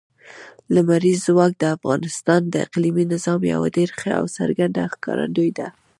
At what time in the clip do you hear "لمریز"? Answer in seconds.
0.73-1.19